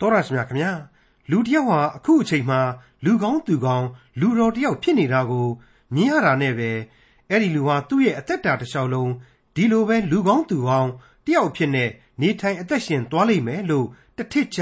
[0.00, 0.72] တော်ရရှိမြခင်ဗျာ
[1.30, 2.60] လူတယောက်ဟာအခုအချိန်မှာ
[3.04, 3.86] လူကောင်းသူကောင်း
[4.20, 5.48] လူတော်တယောက်ဖြစ်နေတာကို
[5.94, 6.70] မြင်ရတာနဲ့ပဲ
[7.30, 9.12] အဲ့ဒီလူဟာသူ့ရဲ့အသက်တာတစ်လျှောက်လုံး
[9.54, 10.90] ဒီလိုပဲလူကောင်းသူကောင်း
[11.26, 11.84] တယောက်ဖြစ်နေ
[12.20, 14.58] နေထိုင်အသက်ရှင်သွားလိမ့်မယ်လို့တထစ်ချ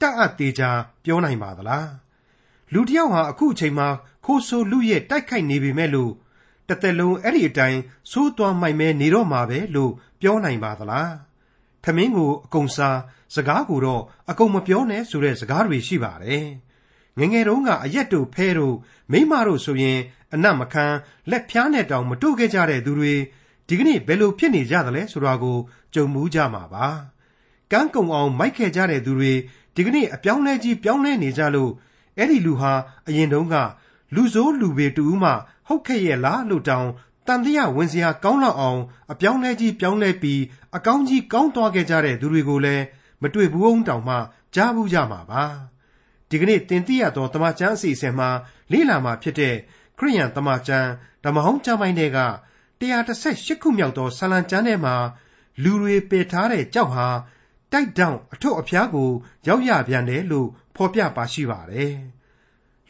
[0.00, 0.70] တတ်အပ်သေးချာ
[1.04, 1.90] ပြောနိုင်ပါသလား
[2.72, 3.88] လူတယောက်ဟာအခုအချိန်မှာ
[4.24, 6.12] ခိုးဆိုးလူရဲ့တိုက်ခိုက်နေပေမဲ့လို့
[6.68, 7.80] တစ်သက်လုံးအဲ့ဒီအတိုင်း
[8.10, 11.27] ဆိုးသွားမှိုက်မဲနေတော့မှာပဲလို့ပြောနိုင်ပါသလား
[11.84, 12.98] ထမင်းကိုအကုန်စား
[13.34, 16.46] စကားကိုတော့အကုန်မပြောနဲ့ဆိုတဲ့စကားတွေရှိပါတယ်
[17.18, 18.76] ငငယ်တုန်းကအရက်တို့ဖဲတို့
[19.12, 19.98] မိမတို့ဆိုရင်
[20.34, 20.86] အနတ်မခံ
[21.30, 23.14] လက်ဖျားနဲ့တောင်မတို့ခဲ့ကြတဲ့သူတွေ
[23.68, 25.58] ဒီကနေ့ဘယ်လိုဖြစ်နေကြသလဲဆိုတာကို
[25.94, 26.86] ကြုံမှုကြမှာပါ
[27.72, 29.32] ကန်းကုံအောင်မိုက်ခဲ့ကြတဲ့သူတွေ
[29.74, 31.70] ဒီကနေ့အပြောင်းလဲကြီးပြောင်းလဲနေကြလို့
[32.18, 32.72] အဲ့ဒီလူဟာ
[33.08, 33.54] အရင်တုန်းက
[34.14, 35.30] လူဆိုးလူပေတူမှ
[35.68, 36.88] ဟုတ်ခဲ့ရဲ့လားလို့တောင်
[37.28, 38.80] တန်တရားဝင်စရာကောင်းလောက်အောင်
[39.12, 40.40] အပြောင်းလဲကြီးပြောင်းလဲပြီး
[40.76, 42.84] အကောင်းကြီးကောင်းသွားခဲ့ကြတဲ့သူတွေကိုလည်း
[43.22, 44.16] မတွေ့ဘူးအောင်တောင်မှ
[44.54, 45.44] ကြားဘူးကြမှာပါ
[46.28, 48.28] ဒီကနေ့တင်ပြရသောတမချန်းအစီအစဉ်မှာ
[48.72, 49.54] လေ့လာမှာဖြစ်တဲ့
[49.98, 50.88] ခရိယန်တမချန်း
[51.24, 52.20] ဓမ္မဟောင်းကျမ်းပိုင်းတွေက
[52.80, 54.94] 138ခုမြောက်သောဆာလံကျမ်းထဲမှာ
[55.62, 57.06] လူတွေပယ်ထားတဲ့ကြောက်ဟာ
[57.72, 59.10] တိုက်တောင်အထွတ်အဖျားကို
[59.46, 61.96] ရောက်ရပြန်တယ်လို့ဖော်ပြပါရှိပါတယ်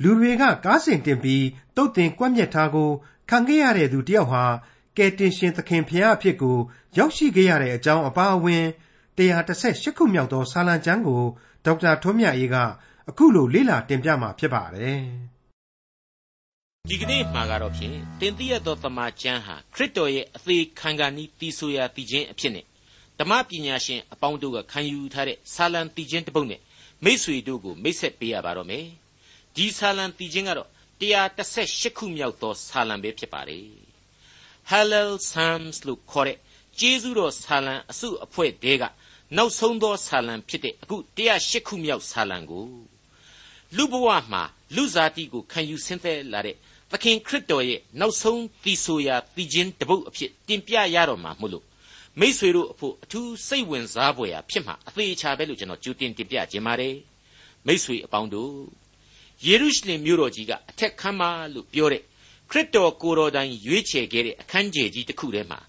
[0.03, 1.45] လူတွေကကားစင်တင်ပြီး
[1.77, 2.91] တုတ်တင်ကွက်မြက်ထားကို
[3.31, 4.45] ခံခဲ့ရတဲ့သူတယောက်ဟာ
[4.97, 6.57] ကယ်တင်ရှင်သခင်ဖျားအဖြစ်ကို
[6.98, 8.65] ရောက်ရှိခဲ့ရတဲ့အကြောင်းအပါအဝင်
[9.19, 11.23] 138ခုမြောက်သောစာလံကျမ်းကို
[11.65, 12.56] ဒေါက်တာထွန်းမြတ်အေးက
[13.09, 15.01] အခုလိုလေ့လာတင်ပြမှာဖြစ်ပါတယ်။
[16.91, 22.65] ဒီကနေ့မှာကတော့ဖြင့်တင်သိရသောတမန်ကျမ်းဟာခရစ်တော်ရဲ့အသေးခံခံဤတီဆိုရာတည်ခြင်းအဖြစ်နဲ့
[23.19, 26.61] ဓမ္မပညာရှင်အပေါင်းတို့ကခံယူထားတဲ့စာလံတည်ခြင်းတစ်ပုဒ်နဲ့
[27.05, 28.84] မိษွေတို့ကိုမိတ်ဆက်ပေးရပါတော့မယ်။
[29.56, 30.69] ဒီစာလံတည်ခြင်းကတော့
[31.01, 33.67] 138ခုမြောက်သောဆာလံပဲဖြစ်ပါတယ်
[34.71, 36.39] Hallel Psalms လို့ခေါ်တဲ့
[36.79, 38.85] ကျေးဇူးတော်ဆာလံအစုအဖွဲ့တဲက
[39.37, 42.67] နောက်ဆုံးသောဆာလံဖြစ်တဲ့အခု108ခုမြောက်ဆာလံကို
[43.77, 44.43] လူဘဝမှာ
[44.77, 46.57] လူစားတိကိုခံယူဆင်းသက်လာတဲ့
[46.91, 51.65] သခင်ခရစ်တော်ရဲ့နောက်ဆုံးသီဆိုရာတည်ခြင်းတပုတ်အဖြစ်တင်ပြရတော့မှာမို့လို့
[52.21, 56.95] မိษွေတို့အဖို့အထူးစိတ်ဝင်စားဖွယ်ရာဖြစ်မှာအသေးချာပဲလို့ကျွန်တော်ကြိုတင်တင်ပြခြင်းပါတယ်
[57.67, 58.53] မိษွေအပေါင်းတို့
[59.47, 61.22] ယေရုရှလင်မြို့တော်ကြီးကအထက်ခမ်းမ
[61.54, 62.03] လို့ပြောတဲ့
[62.50, 65.60] ခရစ်တော်ကိုတော်တိုင်ရွေးချယ်ခဲ့တဲ့အခန်းကျယ်ကြီးတစ်ခုထဲမှာ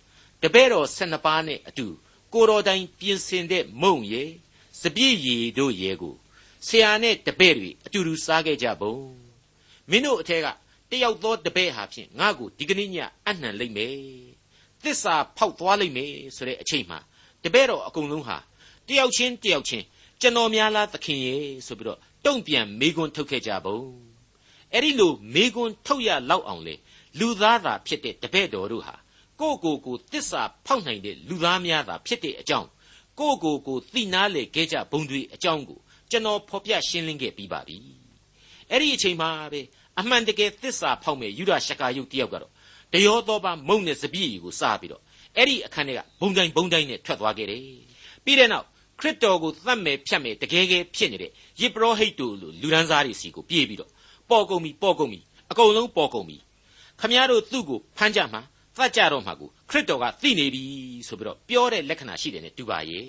[0.41, 1.87] တပည့်တော်12ပါးနဲ့အတူ
[2.33, 4.29] ကိုတော်တိုင်ပြင်ဆင်တဲ့မုံရယ်
[4.81, 6.15] စပြည့်ရည်တို့ရယ်ကို
[6.67, 8.95] ဆရာနဲ့တပည့်တွေအတူတူစားခဲ့ကြပုံ
[9.89, 10.47] မင်းတို့အထက်က
[10.91, 12.97] တယောက်သောတပည့်ဟာဖြင့်ငါ့ကိုဒီကနေ့ည
[13.27, 13.95] အနှံလိမ့်မယ်
[14.83, 16.99] သစ္စာဖောက်သွားလိမ့်မယ်ဆိုတဲ့အချိန်မှာ
[17.43, 18.37] တပည့်တော်အကုန်လုံးဟာ
[18.87, 19.85] တယောက်ချင်းတယောက်ချင်း
[20.21, 23.79] ကျွန်တော်များလားသခင်ရဲ့ဆိုပြီးတော့ တုံ့ပြန်မေခွန်းထုတ်ခဲ့ကြပုံ
[24.73, 26.75] အဲ့ဒီလိုမေခွန်းထုတ်ရလောက်အောင်လေ
[27.19, 28.95] လူသားသာဖြစ်တဲ့တပည့်တော်တို့ဟာ
[29.39, 32.67] ကိုကိုကိုတစ္ဆာဖောက်နိုင်တဲ့လူသားများသာဖြစ်တဲ့အကြောင်း
[33.19, 35.79] ကိုကိုကိုသိနာလေခဲ့ကြဘုံတွေအကြောင်းကို
[36.11, 37.77] ကျွန်တော်ဖော်ပြရှင်းလင်းခဲ့ပြီးပါပြီ
[38.69, 39.61] အဲ့ဒီအချိန်မှာပဲ
[39.99, 42.51] အမှန်တကယ်သစ္စာဖောက်မဲ့ယူဒရှကာယုတ်တယောက်ကတော့
[42.93, 45.03] တယောသောပါမုံနဲ့စပြည့်ကိုစားပြီးတော့
[45.37, 47.61] အဲ့ဒီအခန်းထဲကဘုံတိုင်းဘုံတိုင်းနဲ့ထွက်သွားခဲ့တယ်
[48.25, 48.67] ပြီးတဲ့နောက်
[48.99, 53.91] ခရစ်တော်ကိုသတ်မယ်ဖြတ်မယ်တကယ်ကယ်ဖြစ်နေတဲ့ယေဘရဟိတ်တို့လိုလူဒန်းစားတွေစီကိုပြေးပြီးတော့
[54.29, 55.19] ပေါ်ကုန်ပြီပေါ်ကုန်ပြီ
[55.51, 56.37] အကုန်လုံးပေါ်ကုန်ပြီ
[56.99, 58.41] ခမည်းတော်သူ့ကိုဖမ်းကြမှာ
[58.77, 60.63] သတ်ကြတော့မှာကိုခရစ်တော်ကသိနေပြီ
[61.07, 63.05] ဆိုပြီးတော့ပြောတဲ့လက္ခဏာရှိတယ်နဲ့တူပါရဲ့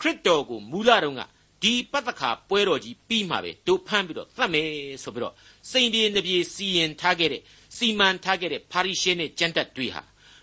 [0.00, 1.22] ခရစ်တော်ကိုမူလတုန်းက
[1.62, 4.70] ဒီပတ္တခါပွဲတော်ကြီးပြီးမှပဲတို့ဖမ်းပြီးတော့သတ်မယ်
[5.02, 5.34] ဆိုပြီးတော့
[5.70, 7.42] စိန်ပြေနှပြေစီရင်ထားခဲ့တဲ့
[7.76, 10.02] စီမံထားခဲ့တဲ့ပါရီရှဲနဲ့ကျန်တက်တွေဟာ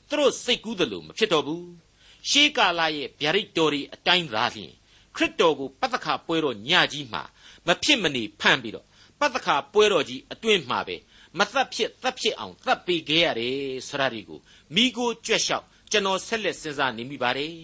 [0.10, 1.83] သူတို့စိတ်ကူးတယ်လို့မဖြစ်တော့ဘူး
[2.30, 4.72] ရှေးကာလရဲ့ဗျာဒိတ်တော်တွေအတိုင်းသာလျှင်
[5.16, 7.24] ခရစ်တော်ကိုပတ္တခါပွဲတော်ညကြီးမှာ
[7.68, 8.86] မဖြစ်မနေဖမ်းပြီးတော့
[9.20, 10.96] ပတ္တခါပွဲတော်ကြီးအတွင်းမှာပဲ
[11.38, 13.58] မသက်ဖြစ်သက်ဖြစ်အောင်သတ်ပေးခဲ့ရတယ်
[13.88, 14.40] ဆိုတာဒီကို
[14.76, 17.56] မိကိုကြွက်လျှောက်ကျွန်တော်ဆက်လက်စဉ်းစားနေမိပါတယ်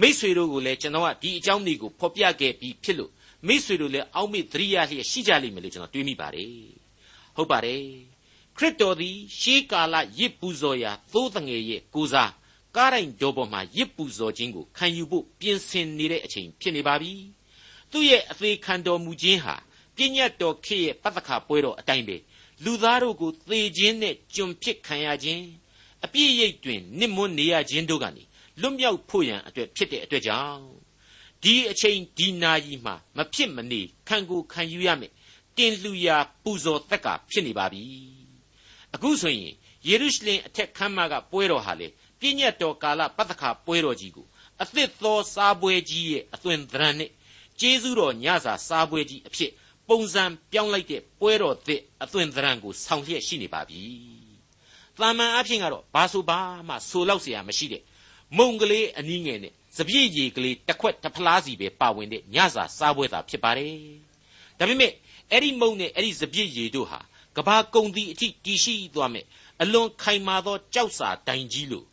[0.00, 3.12] မိษွေတို့ကိုလည်းကျွန်တော်ကဒီအကြောင်းတွေကိုဖော်ပြခဲ့ပြီးဖြစ်လို့
[3.46, 6.52] မိษွေတို့လည်းအောက်မေ့သတိရလျက်ရှိကြလိမ့်မယ်လို့ကျွန်တော်တွေးမိပါတယ်
[7.36, 7.82] ဟုတ်ပါတယ်
[8.56, 12.32] ခရစ်တော်သည်ရှေးကာလရစ်ပူဇော်ရာသိုးတငယ်ရဲ့ကိုစား
[12.76, 17.12] ကားတိုင်းတော်ပေါ်မှာရစ်ပူဇော်ခြင်းကိုခံယူဖို့ပြင်ဆင်နေတဲ့အချိန်ဖြစ်နေပါပြီ
[17.90, 19.56] သူ့ရဲ့အသေးခံတော်မူခြင်းဟာ
[19.96, 22.16] ပြည့်ညတ်တော်ခေရဲ့ပတ္တခါပွဲတော်အတိုင်းပဲ
[22.64, 25.44] လူသားတို့ကိုသေခြင်းနဲ့ကျွန်ဖြစ်ခံရခြင်း
[26.04, 28.22] အပြည့်ရိတ်တွင်နစ်မွန်းနေရခြင်းတို့ကနေ
[28.60, 30.64] လွတ်မြောက်ဖို့ရန်အတွက်ဖြစ်တဲ့အတွက်ကြောင့်
[31.42, 35.12] ဒီအချိန်ဒီနာရီမှာမဖြစ်မနေခံကိုခံယူရမယ်
[35.56, 37.82] တင်လှူရာပူဇော်တက်ကဖြစ်နေပါပြီ
[38.94, 39.52] အခုဆိုရင်
[39.88, 41.88] ယေရုရှလင်အထက်ခမ်းမကပွဲတော်ဟာလေ
[42.19, 44.25] ပြည့်ညတ်တော်ကာလပတ္တခါပွဲတော်ကြီးကို
[44.61, 47.11] အသစ်သောစားပွဲကြီးရဲ့အသွင်သဏ္ဍာန်နဲ့
[47.59, 49.51] ကျေးဇူးတော်ညစာစားပွဲကြီးအဖြစ်
[49.89, 53.81] ပုံစံပြောင်းလိုက်တဲ့ပွဲတော်သစ်အသွင်သဏ္ဍာန်ကိုဆောင်လျက်ရှိနေပါပြီ။
[55.01, 57.83] တာမန်အဖြစ်ကတော့ဘာဆိုဘာမှဆိုလောက်เสียမရှိတဲ့
[58.37, 63.75] မုံကလေးအနည်းငယ်နဲ့ စပြည့်ရီကလေးတစ်ခွက်တစ်ဖလားစီပဲပါဝင်တဲ့ညစာစားပွဲသာဖြစ်ပါတယ်
[64.59, 64.91] ဒါပေမဲ့
[65.31, 66.99] အဲ့ဒီမုံနဲ့အဲ့ဒီစပြည့်ရီတို့ဟာ
[67.37, 69.25] ကဘာကုံတီအထိတီရှိသွားမယ်
[69.61, 71.85] အလွန်ခိုင်မာသောကြောက်စာတိုင်ကြီးလို့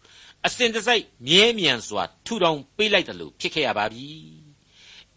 [0.48, 4.08] အစဉ်တစိုက်မြဲမြံစွာထူထောင်ပေးလိုက်တယ်လို့ဖြစ်ခဲ့ရပါပြီ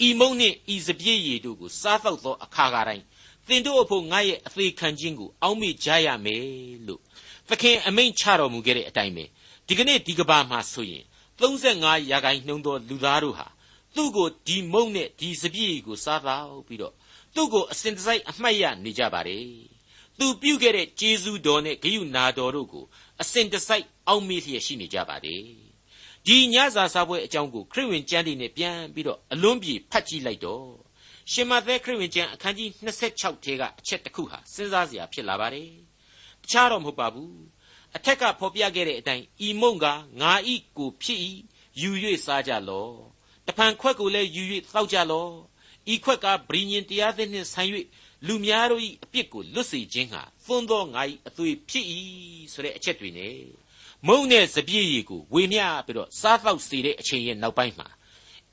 [0.07, 3.05] ဤမုံနှင့်ဤစပြည့်ရီတို့ကိုစားတော့သောအခါကတိုင်း
[3.49, 6.45] သင်တို့အဖို့ငါရဲ့အသေးခံခြင်းကိုအောက်မေ့ကြရမယ်
[6.87, 7.01] လို့
[7.49, 9.25] သခင်အမိန့်ချတော်မူခဲ့တဲ့အတိုင်းပဲ
[9.67, 11.05] ဒီကနေ့ဒီကဘာမှာဆိုရင်
[11.41, 13.47] 35ရာခိုင်နှုန်းသောလူသားတို့ဟာ
[13.95, 16.95] သူ့ကိုဒီမုံနဲ့ဒီစပြည့်ကိုစားတော့ပြီးတော့
[17.35, 19.77] သူ့ကိုအစဉ်တစိုက်အမှတ်ရနေကြပါတယ်
[20.19, 22.85] သူပြုခဲ့တဲ့ကျေးဇူးတော်နဲ့ဂရုနာတော်တို့ကို
[23.23, 25.43] အစဉ်တစိုက်အောက်မေ့လျက်ရှိနေကြပါတယ်
[26.27, 30.67] ဒီညစာစားပွဲအကြောင်းကိုခရစ်ဝင်ကျမ်းတွေနဲ့ပြန်ပြီးတော့အလွန်ပြေဖတ်ကြည့်လိုက်တော့
[31.33, 32.69] ရှင်မသက်ခရစ်ဝင်ကျမ်းအခန်းကြီး
[33.11, 35.71] 26ထဲကအချက်တစ်ခုဟာစဉ်းစားစရာဖြစ်လာပါတယ်
[36.43, 37.37] တခြားတော့မဟုတ်ပါဘူး
[37.97, 39.87] အထက်ကဖော်ပြခဲ့တဲ့အတိုင်းဤမုံက
[40.21, 41.21] ငါဤကိုဖြစ်၏
[41.81, 41.91] ယူ၍
[42.27, 42.95] စားကြလော့
[43.47, 44.43] တဖန်ခွက်ကိုလည်းယူ၍
[44.73, 45.33] သောက်ကြလော့
[45.93, 47.71] ဤခွက်ကဗြိညင်တရားသစ်နှင့်ဆိုင်၍
[48.27, 51.87] လူများတို့၏အပြစ်ကိုလွတ်စေခြင်းဟာသွန်းသောငါ၏အသွေးဖြစ်၏
[52.53, 53.37] ဆိုတဲ့အချက်တွေနဲ့
[54.07, 57.89] မုံနဲ့စပြည့်ရည်ကိုဝေမျှပြီးတော့စားသောက်စေတဲ့အချိန်ရဲ့နောက်ပိုင်းမှာ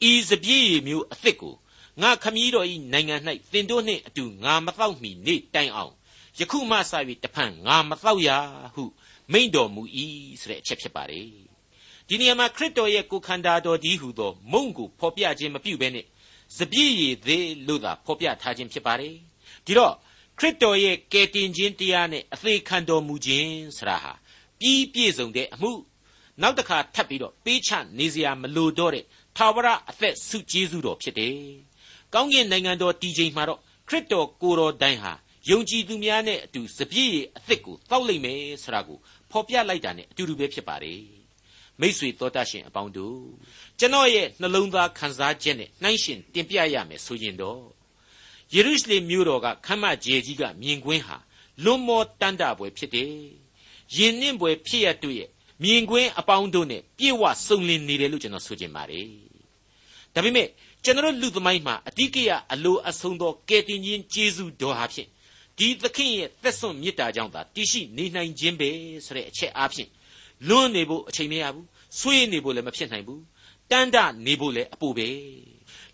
[0.09, 1.55] ဤစပြည့်ရည်မျိုးအသစ်ကို
[2.01, 3.15] ငါခမည်းတော်၏နိုင်ငံ၌
[3.51, 5.93] သင်တို့နှင့်အတူငါမတော့မီနေ့တိုင်အောင်
[6.39, 6.93] ယခုမှစ၍
[7.23, 8.29] တဖန်ငါမတော့ရ
[8.73, 8.83] ဟု
[9.31, 9.83] မိန့်တော်မူ၏
[10.41, 11.27] ဆိုတဲ့အချက်ဖြစ်ပါတယ်
[12.07, 16.05] ဒီနေရာမှာခရစ်တော်ရဲ့ကိုယ်ခန္ဓာတော်ဒီဟုသောမုံကိုဖော်ပြခြင်းမပြုဘဲနဲ့
[16.57, 19.15] စပြည့်ရည်သေးလို့သာဖော်ပြထားခြင်းဖြစ်ပါတယ်
[19.65, 19.93] ဒီတော့
[20.39, 24.13] ခရစ်တော်ရဲ့ကယ်တင်ခြင်းတရားနဲ့အသေးခံတော်မူခြင်းဆရာဟာ
[24.59, 25.71] ပြီးပြည့်စုံတဲ့အမှု
[26.41, 29.05] နောက်တစ်ခါထပ်ပြီးတော့ပေးချနေစရာမလိုတော့တဲ့
[29.37, 31.37] သာဝရအသက်ဆုကျေးဇူးတော်ဖြစ်တယ်။
[32.13, 35.13] ကောင်းကင်နိုင်ငံတော်တည်ခြင်းမှာတော့ခရစ်တော်ကိုယ်တော်တိုင်ဟာ
[35.49, 38.97] ယုံကြည်သူများနဲ့အတူစပြည့်ရည်အသက်ကိုတောက်လိုက်မယ်ဆိုတာကို
[39.31, 41.01] ဖော်ပြလိုက်တာနဲ့အတူတူပဲဖြစ်ပါတယ်။
[41.81, 43.19] မိษွေတော်တတ်ရှင်အပေါင်းတို့
[43.79, 47.61] ကျွန်တော်ရဲ့နှလုံးသားခံစားချက်နဲ့နှိုင်းရှင်တင်ပြရမယ်ဆိုရင်တော့
[48.53, 51.17] ယေရုရှလင်မြို့တော်ကခမ်းမကျယ်ကြီးကမြင်ကွင်းဟာ
[51.63, 53.11] လွန်မောတန်တာပွဲဖြစ်တယ်။
[53.95, 55.29] ယင်နှင့်ပွဲဖြစ်ရတွေ့ရဲ့
[55.63, 59.07] မြင်ကွင်းအပေါင်းတို့နဲ့ပြည့်ဝစုံလင်နေတယ်လို့ကျွန်တော်ဆိုချင်ပါတယ်။
[60.13, 60.47] ဒါပေမဲ့
[60.83, 65.09] ကျွန်တော်လူသမိုင်းမှာအတိကရအလိုအဆုံးသောကယ်တင်ခြင်းကျေးဇူးတော်ဟာဖြင့်
[65.57, 68.69] ဒီသခင်ရဲ့သက်စွန့်မေတ္တာကြောင့်သာတည်ရှိနေနိုင်ခြင်းပဲ
[69.05, 69.89] ဆိုတဲ့အချက်အားဖြင့်
[70.47, 71.65] လွန်းနေဖို့အချိန်မရဘူး
[71.99, 73.21] ဆွေးနေဖို့လည်းမဖြစ်နိုင်ဘူး
[73.71, 75.09] တန်တနေဖို့လည်းအပိုပဲ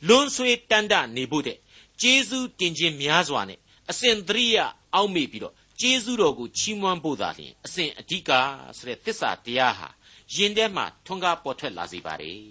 [0.08, 1.58] လွန်းဆွေးတန်တနေဖို့တဲ့
[2.02, 3.60] ကျေးဇူးတင်ခြင်းများစွာနဲ့
[3.90, 4.58] အစဉ်သတိရ
[4.96, 8.32] အောက်မေ့ပြီးတော့ကျေးဇူးတော်ကိုချီးမွမ်းဖို့သာလျှင်အစဉ်အဓိက
[8.78, 9.88] ဆိုတဲ့သစ္စာတရားဟာ
[10.34, 12.42] ယင်ထဲမှာထွန်းကားပေါ်ထွက်လာစေပါတယ်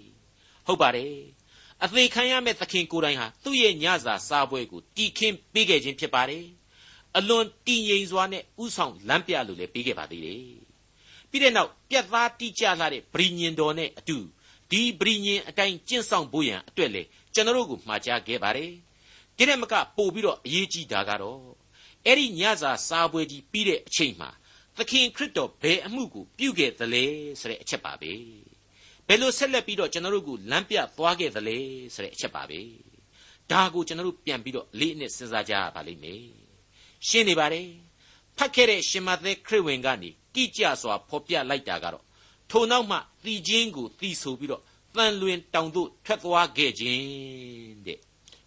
[0.65, 1.15] ဟုတ်ပါတယ်
[1.83, 6.45] အသေးခံရမဲ့သခင်ကိုယ်တိုင်ဟာသူ့ရဲ့ညစာစားပွဲကိုတီခင်းပေးခဲ့ခြင်းဖြစ်ပါတယ်
[7.17, 10.43] အလွန်တည်ငြိမ်စွာနဲ့ဥဆောင်လမ်းပြလို့လည်းပေးခဲ့ပါသေးတယ်
[11.29, 14.17] ပြီးတဲ့နောက်ပြတ်သားတိကျလာတဲ့ဗြိညင်တော်နဲ့အတူ
[14.71, 17.03] ဒီဗြိညင်အတိုင်းကျင့်ဆောင်ဖို့ရန်အတွက်လေ
[17.33, 18.71] ကျွန်တော်တို့ကိုမှာကြားခဲ့ပါတယ်
[19.39, 21.41] ဒီတဲ့မကပို့ပြီးတော့အရေးကြီးတာကတော့
[22.05, 24.29] အဲ့ဒီညစာစားပွဲကြီးပြီးတဲ့အချိန်မှာ
[24.77, 27.05] သခင်ခရစ်တော်ဘယ်အမှုကိုပြုခဲ့သလဲ
[27.39, 28.11] ဆိုတဲ့အချက်ပါပဲ
[29.07, 31.57] ဘယ်လိုဆက်လက်ပြီးတော့ကျွန်တော်တို့ကိုလမ်းပြသွားခဲ့သလဲ
[31.93, 32.59] ဆိုတဲ့အချက်ပါပဲ
[33.51, 36.23] ဒါကိုကျွန်တော်တို့ပြန်ပြီးတော့လေးအနစ်စဉ်းစားကြရပါလိမ့်မယ်
[37.07, 37.67] ရှင်းနေပါတယ်
[38.37, 42.05] ဖတ်ခဲ့တဲ့ရှင်မသက်ခရစ်ဝင်ကနေတိကျစွာဖော်ပြလိုက်တာကတော့
[42.49, 44.63] ထိုနောက်မှသီချင်းကိုသီဆိုပြီးတော့
[44.95, 47.03] တန်လွင်တောင်တို့ထွက်သွားခဲ့ခြင်း
[47.87, 47.99] တဲ့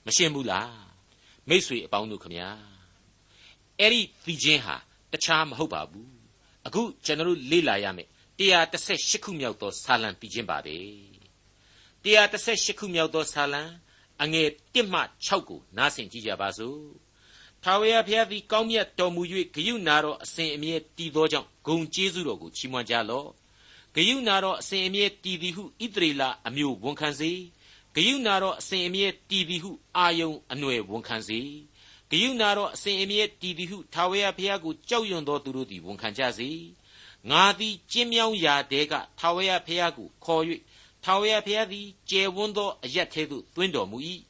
[0.07, 0.71] မရှင်းဘူးလား
[1.49, 2.49] မိษွေအပေါင်းတို့ခမညာ
[3.79, 4.77] အဲ့ဒီသီချင်းဟာ
[5.13, 6.11] တခြားမဟုတ်ပါဘူး
[6.67, 10.77] အခုကျွန်တော်တို့လေ့လာရမယ်138ခုမြောက်သောဆာလံသီချင်းပါပဲ
[12.05, 13.63] 138ခုမြောက်သောဆာလံ
[14.23, 16.81] အငယ်1မှ6ကိုနားဆင်ကြည့်ကြပါစို့
[17.63, 19.23] ထာဝရဘုရားသည်ကောင်းမြတ်တော်မူ၍
[19.55, 23.29] ဂယုနာတော်အစဉ်အမြဲတည်သောကြောင့်ဂုံကျေးဇူးတော်ကိုချီးမွမ်းကြလော့
[23.95, 27.33] ဂယုနာတော်အစဉ်အမြဲတည်သည်ဟုဣသရေလအမျိုးဝန်ခံစေ
[27.96, 31.40] ဂယုနာတော်အစဉ်အမြဲတည်သည်ဟုအာယုံအနွယ်ဝန်ခံစေ
[32.12, 36.50] ဂယုနာတော်အစဉ်အမြဲတည်သည်ဟုထာဝရဘုရားကိုကြောက်ရွံ့သောသူတို့သည်ဝန်ခံကြစေ
[37.32, 40.44] ငါသည်ကျင်းမြောင်းရာတဲကထာဝရဘုရားကိုခေါ်၍
[41.04, 43.98] ထာဝရဘုရားသည်ကျယ်ဝန်းသောအရက်ထဲသို့သွင်းတော်မူ၏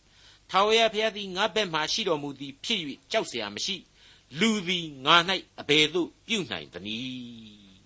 [0.51, 3.75] ထာဝရဘုရားသည်ငါဘက်မှရှိတော်မူသည်ဖြစ်၍ကြောက်เสียမရှိ
[4.39, 5.15] လူသည်ငါ၌
[5.59, 7.77] အဘယ်သို့ပြုနိုင်သနည်း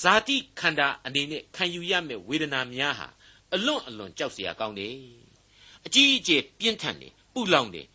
[0.00, 3.08] ဇာတိခန္ဓာအနေနဲ့ခံယူရမယ့်ဝေဒနာများဟာ
[3.53, 4.95] အလွန့်အလွန်ကြောက်စရာကောင်းတယ်
[5.85, 7.87] အကြီးအကျယ်ပြင်းထန်တယ်ပူလောင်တယ်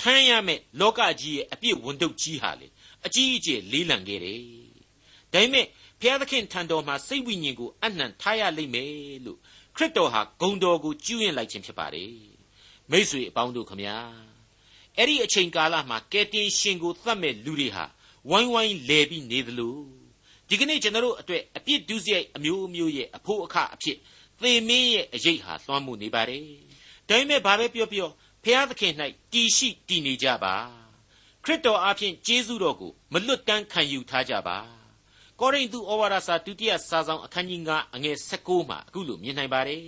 [0.00, 2.66] ထမ်းရမယ့်လောကကြီးရဲ့အပြည့်ဝန်ထုတ်ကြီးဟာလေ
[3.06, 4.40] အကြီးအကျယ်လေးလံခဲ့တယ်
[5.32, 5.66] ဒါပေမဲ့
[6.00, 8.90] ဘုရားသခင်ထံတော်မှာစိတ်ဝိညာဉ်ကိုအနှံထားရလိမ့်မယ်
[9.26, 9.38] လို့
[9.76, 12.12] ခရစ်တော်ဟာဂုံတော်ကိုကျူးရင်လိုက်ခြင်းဖြစ်ပါတယ်
[12.90, 13.96] မိษွေအပေါင်းတို့ခမညာ
[14.96, 17.84] အဲ့ဒီအချိန်ကာလမှာကယ်တင်ရှင်ကိုသတ်မဲ့လူတွေဟာ
[18.30, 19.78] ဝိုင်းဝိုင်းလဲပြီးနေသလို
[20.48, 23.96] ဒီကနေ့ကျွန်တော်တို့အတွက်အပြစ်ဒုစရိုက်အမျိုးမျိုးရဲ့အဖို့အခအဖြစ်
[24.42, 26.44] သေမင်းရဲ့အရေးဟာလွှမ်းမိုးနေပါတယ်
[27.08, 28.08] ဒါပေမဲ့ဘာပဲပြောပြော
[28.44, 28.94] ဖျားသခင်၌
[29.32, 30.54] တည်ရှိတည်နေကြပါ
[31.44, 34.58] ခရစ်တော်အားဖြင့်ကျေးဇူးတော်ကိုမလွတ်တမ်းခံယူထားကြပါ
[35.40, 39.86] ကောရိန္သုဩဝါဒစာဒုတိယစာဆောင်အခန်းကြီး9အငယ်16မှာအခုလိုမြင်နိုင်ပါတယ်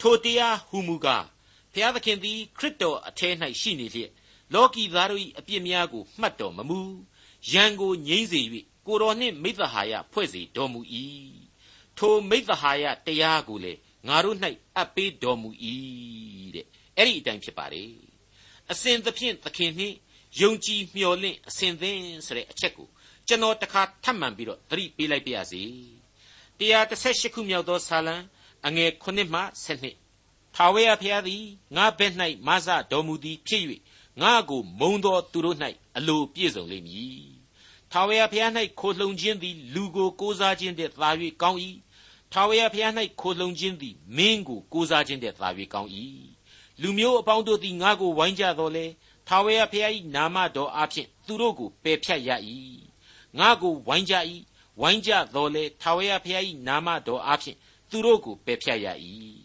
[0.00, 1.26] ထိုတရားဟူမူကား
[1.72, 3.28] ဖျားသခင်သည်ခရစ်တော်အထဲ၌
[3.60, 4.10] ရှိနေလျက်
[4.54, 6.80] လောကီသားတို့၏အပြစ်များကိုမှတ်တော်မမူ
[7.52, 8.40] ရန်ကိုငြိမ့်စေ၍
[8.86, 10.80] ကိုတော်နှင့်မိသဟာယဖွဲ့စေတော်မူ၏
[11.98, 13.72] ထိုမိသဟာယတရားကိုလေ
[14.08, 14.36] ငါတို့၌
[14.76, 15.50] အပ်ပေးတော်မူ၏
[16.54, 17.84] တဲ့အဲ့ဒီအတိုင်းဖြစ်ပါလေ
[18.70, 19.96] အစဉ်သဖြင့်သခင်နှင့်
[20.40, 22.88] ယုံကြည်မျှော်လင့်အစဉ်သင်ဆိုတဲ့အချက်ကို
[23.28, 25.62] ကျွန်တော်တခါထပ်မံပြီးတော့သတိပေးလိုက်ပါရစေ
[26.58, 28.16] 138ခုမြောက်သောဆာလံ
[28.66, 31.44] အငယ်9မှ12ထာဝရဘုရားသည်
[31.76, 32.12] ငါဘက်၌
[32.46, 33.64] မဆတော်မူသည်ဖြစ်၍
[34.22, 35.58] ငါကိုမုံသောသူတို့၌
[35.96, 37.41] အလိုပြည့်စုံလိမ့်မည်
[37.92, 41.10] ထာဝရဘုရား၌ခိုလှုံခြင်းသည် လူကိုကိုးစားခြင်းတည်းသာ၍
[41.42, 41.60] ကောင်း၏
[42.32, 45.90] ထာဝရဘုရား၌ခိုလှုံခြင်းသည်မင်းကိုကိုးစားခြင်းတည်းသာ၍ကောင်း၏
[46.80, 48.84] လူမျိုးအပေါင်းတို့သည်ငါကိုဝိုင်းကြတော်လဲ
[49.28, 52.30] ထာဝရဘုရား၏နာမတော်အဖျင်သူတို့ကိုပယ်ဖြတ်ရ၏
[53.38, 54.14] ငါကိုဝိုင်းကြ၏
[54.80, 57.56] ဝိုင်းကြတော်လဲထာဝရဘုရား၏နာမတော်အဖျင်
[57.90, 58.86] သူတို့ကိုပယ်ဖြတ်ရ၏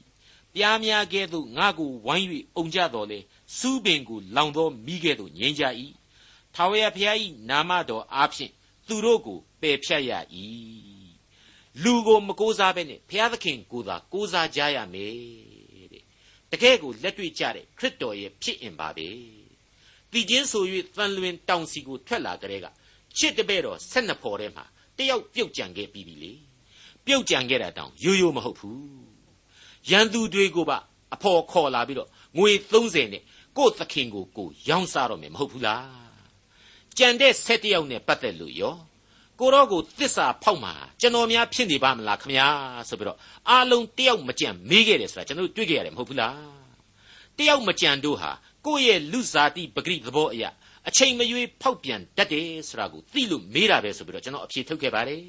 [0.53, 3.19] ပြားများကဲ့သို့ငါကိုဝိုင်း၍အုံကြတော်လဲ
[3.57, 5.63] စူးပင်ကိုလောင်သောမိကဲ့သို့ငြိမ်းကြ၏
[6.59, 7.17] ထာဝရဘုရား၏
[7.49, 8.51] နာမတော်အားဖြင့်
[8.87, 10.11] သူတို့ကိုပယ်ဖြတ်ရ၏
[11.83, 16.03] လူကိုမကိုးစားဘဲနဲ့ဘုရားသခင်ကိုသာကိုးစားကြရမယ်တဲ့
[16.51, 19.07] တကယ်ကိုလက်တွေ့ကြတဲ့ခရစ်တော်ရဲ့ဖြစ်အင်ပါပဲ
[20.11, 20.63] တည်ခြင်းဆို၍
[20.95, 22.65] တန်လွင်တောင်စီကိုထွက်လာကြတဲ့က
[23.17, 24.65] ချစ်တပဲ့တော်ဆက်နှစ်ဖော်ထဲမှာ
[24.97, 26.33] တယောက်ပြုတ်ကြံခဲ့ပြီးပြီလေ
[27.05, 28.81] ပြုတ်ကြံခဲ့တာတောင်ရိုးရိုးမဟုတ်ဘူး
[29.89, 30.77] ရန်သူတွေကိုပါ
[31.13, 33.23] အဖော်ခေါ်လာပြီးတော့ငွေ30နဲ့
[33.57, 36.06] ကို့သခင်ကိုကိုရောင်းစားတော့မယ်မဟုတ်ဘူးလား
[36.99, 38.75] ကြံတဲ့ဆက်တယောက်နဲ့ပတ်သက်လို့ရော
[39.39, 42.47] ကိုတော့ကိုသစ္စာဖောက်မှာကျွန်တော်များဖြစ်နေပါမလားခမညာ
[42.89, 43.17] ဆိုပြီးတော့
[43.49, 46.37] အားလုံးတယောက်မကြံမေးခဲ့တယ်ဆိုတာကျွန်တော်တွေ့ခဲ့ရတယ်မဟုတ်ဘူးလား
[47.37, 48.31] တယောက်မကြံတို့ဟာ
[48.65, 50.49] ကိုယ့်ရဲ့လူစားတိပဂရိသဘောအရာ
[50.87, 55.23] အချိန်မရွေးဖောက်ပြန်တတ်တယ်ဆိုတာကိုသိလို့မေးတာပဲဆိုပြီးတော့ကျွန်တော်အဖြေထုတ်ခဲ့ပါတယ်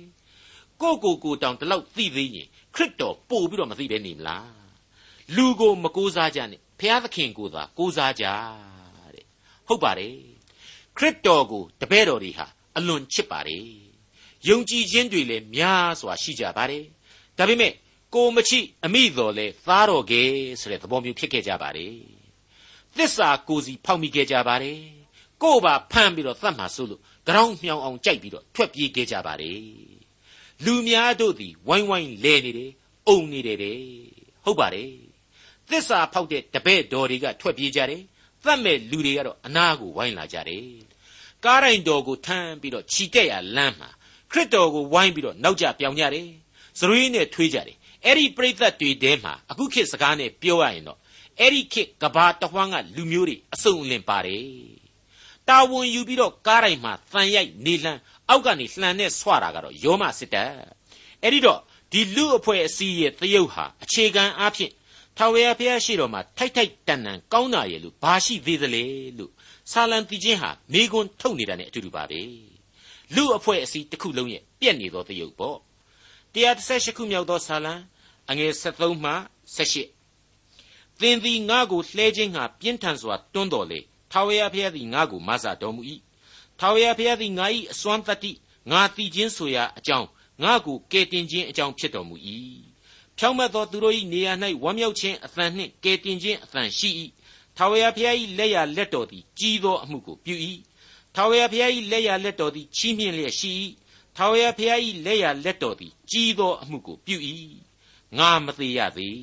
[0.83, 4.51] ကိုကိုကိုတောင်တလောက်သိသေးရင်ခရစ်တော်ပို့ပြီးတော့မသိပဲနေမလား
[5.37, 8.25] လူကိုမကိုးစားကြနဲ့ဖျားသခင်ကိုသာကိုးစားကြ
[9.15, 9.25] တဲ့
[9.69, 10.38] ဟုတ်ပါတယ်
[10.99, 13.64] ခရစ်တော်ကိုတပည့်တော်တွေဟာအလွန်ချစ်ပါတယ်
[14.49, 16.85] ယုံကြည်ခြင်းတွေလည်းများစွာရှိကြပါတယ်
[17.38, 17.73] ဒါပေမဲ့
[18.14, 20.23] ကိုမချိအမိတော်လဲသားတော်ကဲ
[20.61, 21.95] ဆိုတဲ့သဘောမျိုးဖြစ်ခဲ့ကြပါတယ်
[22.97, 24.81] သစ္စာကိုစီဖောက်မိခဲ့ကြပါတယ်
[25.43, 29.61] ကို့ပါဖမ်းပြီးတော့သတ်မှဆိုလို့ကြောင်မြောင်အောင်ကြိုက်ပြီးတော့ထွက်ပြေးခဲ့ကြပါတယ်
[30.64, 32.73] လူများတို့သည်ဝိုင်းဝိုင်းလဲနေတယ်
[33.09, 33.81] အုံနေတယ်တဲ့
[34.45, 34.93] ဟုတ်ပါတယ်
[35.71, 38.02] သစ္စာဖောက်တဲ့တပည့်တော်တွေကထွက်ပြေးကြတယ်
[38.45, 40.88] သတ်မဲ့လူတွေကတော့အနာကိုဝိုင်းလာကြတယ်
[41.45, 43.90] ကားတိုင်းတော်ကိုထမ်းပြီးတော့ခြိတက်ရလမ်းမှာ
[44.33, 46.28] ခရစ်တော်ကိုဝိုင်းပြီးတော့နောက်ကျပြောင်ကြတယ်
[46.78, 50.99] ဇရွေးနဲ့ထွေးကြတယ်အဲ့ဒီပြိသက်တွေထဲမှာအခုခေတ်စကားနဲ့ပြောရရင်တော့
[51.40, 54.45] အဲ့ဒီခေတ်ကဘာတဝန်းကလူမျိုးတွေအစုံအလင်ပါတယ်
[55.49, 60.52] တာဝန်ယူပြီးတော့ကားတိုင်းမှာတန်ရိုက်နေလှမ်းအောက်ကနေလှန်နဲ့ဆွတာကတော့ယောမစစ်တပ်
[61.23, 61.61] အဲ့ဒီတော့
[61.92, 64.73] ဒီလူအဖွဲ့အစည်းရဲ့သရုပ်ဟာအခြေခံအားဖြင့်
[65.19, 68.85] ထာဝရဘုရားရှိတော်မှာထိုက်ထိုက်တန်တန်ကောင်းတာရဲ့လို့ဘာရှိသေးသလဲ
[69.19, 69.33] လို့
[69.73, 72.21] ဆာလံတီချင်းဟာမိကွန်းထုတ်နေတာနဲ့အတူတူပါပဲ
[73.15, 75.59] လူအဖွဲ့အစည်းတစ်ခုလုံးရဲ့ပြက်နေသောသရုပ်ပေါ့
[76.35, 77.75] 138ခုမြောက်သောဆာလံ
[78.31, 79.13] အငယ်73မှ
[79.57, 83.81] 78သင်သည်ငါကိုလှဲခြင်းငါပြင်းထန်စွာတွန်းတော်လေ
[84.13, 85.83] ထာဝရဘုရားသည်ငါကိုမဆတော်မူ၏
[86.59, 88.33] ထာဝရဘုရားသည်ငါ၏အစွမ်းတတ္တိ
[88.71, 90.09] ငါတည်ခြင်းဆိုရာအကြောင်း
[90.43, 92.17] ငါကိုကယ်တင်ခြင်းအကြောင်းဖြစ်တော်မူ၏
[93.19, 94.33] ဖြောင့်မတ်သောသူတို့၏နေရာ၌
[94.63, 96.91] ဝမ်းမြောက်ခြင်းအသံနှင့်ကယ်တင်ခြင်းအသံရှိ၏
[97.57, 100.35] ထာဝရဘုရား၏လက်ရလက်တော်သည်ကြီးသောအမှုကိုပြု၏
[101.15, 103.51] ထာဝရဘုရား၏လက်ရလက်တော်သည်ချီးမြှင့်လျက်ရှိ၏
[104.17, 107.17] ထာဝရဘုရား၏လက်ရလက်တော်သည်ကြီးသောအမှုကိုပြု၏
[108.19, 109.23] ငါမသေးရသေး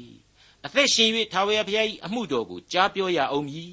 [0.66, 3.72] အသက်ရှင်၍ထာဝရဘုရား၏အမှုတော်ကိုကြားပြောရအောင်မည်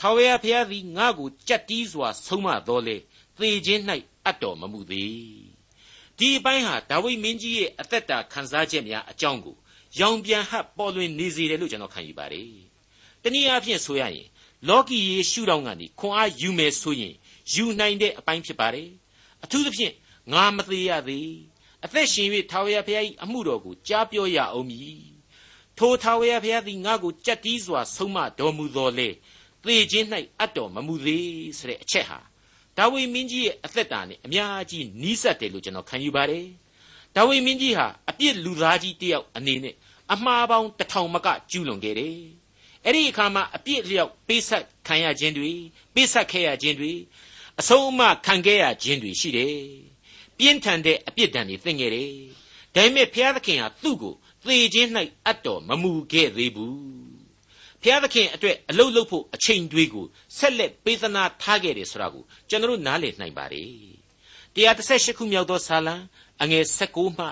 [0.00, 2.96] ထာဝရဘုရားသည်ငါကိုကြက်တီးစွာဆုံးမတော်လေ
[3.38, 3.82] သေခြင်း၌
[4.24, 5.53] အပ်တော်မမူသေး
[6.18, 9.56] ဒီအပိုင်းဟာဒါဝိမင်းကြီးရဲ့အသက်တာခံစားချက်များအကြောင်းကို
[10.00, 12.48] ရောင်ပြန်ဟပ်ပေါ်လွင်နေစေတယ်လို့ကျွန်တော်ခံယူပါတယ်
[13.22, 14.28] တနည်းအားဖြင့်ဆိုရရင်
[14.68, 17.14] လောကီယေရှုတော်ကနေခွန်အားယူမယ်ဆိုရင်
[17.54, 18.88] ယူနိုင်တဲ့အပိုင်းဖြစ်ပါတယ်
[19.44, 19.94] အထူးသဖြင့်
[20.32, 21.30] ငါမသေးရသေး
[21.84, 25.02] အသက်ရှင်၍ထာဝရဘုရား၏အမှုတော်ကိုကြားပြောရအောင်မည်
[25.78, 29.08] ထိုထာဝရဘုရားသည်ငါ့ကိုကြက်တီးစွာဆုံးမတော်မူတော်လေ
[29.64, 30.06] သေခြင်း၌
[30.38, 31.26] အပ်တော်မမူသေး
[31.58, 32.18] ဆိုတဲ့အချက်ဟာ
[32.78, 36.46] ဒါဝိမင်းကြီးရဲ့အသက်တာနဲ့အများကြီးနီးစပ်တယ်လို့ကျွန်တော်ခံယူပါတယ်
[37.16, 39.74] ဒါဝိမင်းကြီးဟာအပြစ်လူသားကြီးတယောက်အနေနဲ့
[40.12, 42.16] အမှားပေါင်းတစ်ထောင်မကကျူးလွန်ခဲ့တယ်
[42.84, 45.50] အဲ့ဒီအခါမှာအပြစ်လျောက်ပေးဆက်ခံရခြင်းတွေ
[45.94, 46.92] ပေးဆက်ခဲ့ရခြင်းတွေ
[47.60, 49.56] အဆုံးအမခံခဲ့ရခြင်းတွေရှိတယ်
[50.38, 52.12] ပြင်းထန်တဲ့အပြစ်ဒဏ်တွေသင်ခဲ့တယ်
[52.74, 54.14] ဒါပေမဲ့ဘုရားသခင်ဟာသူ့ကို
[54.44, 54.90] သေခြင်း၌
[55.26, 57.13] အပ်တော်မမူခဲ့သေးဘူး
[57.84, 60.06] ဖျားသခင်အတွက်အလုတ်လုတ်ဖို့အချိန်တွေကို
[60.38, 63.68] ဆက်လက်ပေးသနာထားခဲ့တယ်ဆိုတာကိုကျွန်တော်နားလည်နိုင်ပါတယ်
[64.54, 65.94] 138ခုမြောက်သောဇာလံ
[66.42, 67.26] အငယ်16မှ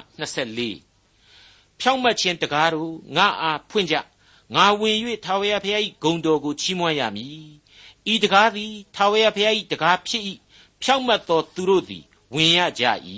[0.88, 3.96] 24ဖြောင့်မတ်ခြင်းတကားတို့ငါအားဖွင့်ကြ
[4.54, 7.46] ငါဝင်၍ထာဝရဘုရား၏ဂုဏ်တော်ကိုချီးမွမ်းရမည်
[8.12, 10.22] ဤတကားသည်ထာဝရဘုရား၏တကားဖြစ်၏
[10.82, 12.04] ဖြောင့်မတ်သောသူတို့သည်
[12.34, 12.84] ဝင်ရကြ၏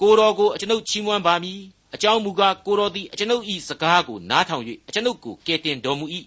[0.00, 1.62] ကိုတော်ကိုအကျွန်ုပ်ချီးမွမ်းပါမည်
[1.96, 6.06] အကြောင်းမူကားကိုတော်သည်အကျွန်ုပ်၏စကားကိုနားထောင်၍အကျွန်ုပ်ကိုကယ်တင်တော်မူ၏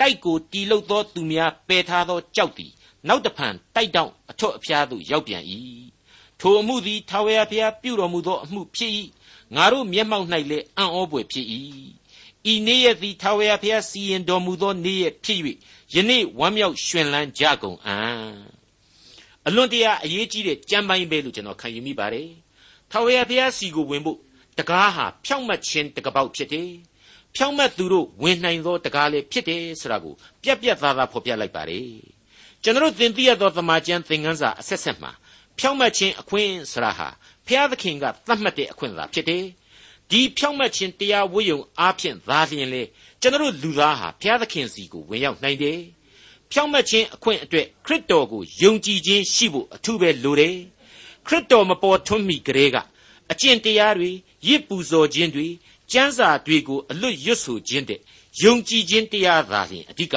[0.00, 2.72] တိုက်ကိုတီလုတ်သောသူများပယ်ထားသောကြောက်သည်
[3.08, 5.44] နောက်တဖန်တိုက်တောင်အထွတ်အဖျားသို့ရောက်ပြန်၏
[6.40, 8.92] ထိုအမှုသည်ထာဝရဘုရားပြုတော်မူသောအမှုဖြစ်၏
[9.54, 11.46] ငါတို့မျက်မှောက်၌လည်းအံ့ဩဖွယ်ဖြစ်၏
[12.52, 15.38] ဤနေ့ရက်သည်ထာဝရဘုရားစီရင်တော်မူသောနေ့ရက်ဖြစ်၍
[15.94, 18.34] ယနေ့ဝမ်းမြောက်ရွှင်လန်းကြကုန်အံ့
[19.46, 22.28] အလွန်တရာအရေးကြီးတဲ့ကြံပိုင်းပဲလို့ကျွန်တော်ခံယူမိပါတယ်
[22.90, 24.18] ထာဝရဘုရားစီကိုဝင်ဖို့
[24.58, 26.70] တကားဟာဖြောင့်မတ်ခြင်းတကပေါက်ဖြစ်တယ်
[27.36, 31.88] ဖြောင့်မတ်သူတို့ဝင်နိုင်သောတကားလည်းဖြစ်တယ်ဆိုတာကိုပြက်ပြက်သားသားဖော်ပြလိုက်ပါတယ်
[32.62, 35.12] ကျွန်တော်သင်သိရသောသမာကျမ်းသင်ခန်းစာအဆက်ဆက်မှာ
[35.58, 37.08] ဖြောင့်မတ်ခြင်းအခွင့်ဆိုတာဟာ
[37.46, 39.44] ဘုရားသခင်ကသတ်မှတ်တဲ့အခွင့်သာဖြစ်တယ်
[40.10, 42.82] ဒီဖြောင့်မတ်ခြင်းတရားဝိယုံအားဖြင့်သာလျှင်လေ
[43.20, 45.80] ကျွန်တော်လူသားဟာဘုရားသခင်စီကိုဝင်ရောက်နိုင်တယ်
[46.50, 50.56] ဖြောင့်မတ်ခြင်းအခွင့်အတွက်ခရစ်တော်ကိုယုံကြည်ခြင်းရှိဖို့အထူးပဲလိုတယ်
[51.26, 52.76] ခရစ်တော်မပေါ်ထွန်းမီကလေးက
[53.30, 54.10] အကျင့်တရားတွေ
[54.46, 55.46] ရစ်ပူဇော်ခြင်းတွေ
[55.92, 58.00] ကျမ်းစာတွေကိုအလွတ်ရွတ်ဆိုခြင်းတဲ့
[58.42, 60.16] ယုံကြည်ခြင်းတရားသာလျှင်အဓိက